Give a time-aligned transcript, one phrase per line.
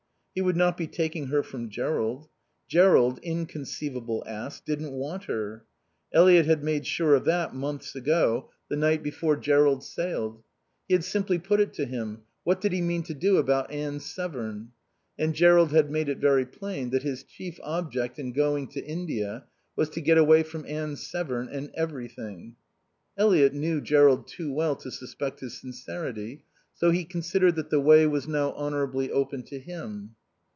[0.33, 2.29] He would not be taking her from Jerrold.
[2.69, 5.65] Jerrold, inconceivable ass, didn't want her.
[6.13, 10.41] Eliot had made sure of that months ago, the night before Jerrold sailed.
[10.87, 13.99] He had simply put it to him: what did he mean to do about Anne
[13.99, 14.71] Severn?
[15.19, 19.43] And Jerrold had made it very plain that his chief object in going to India
[19.75, 22.55] was to get away from Anne Severn and Everything.
[23.17, 28.07] Eliot knew Jerrold too well to suspect his sincerity, so he considered that the way
[28.07, 30.15] was now honorably open to him.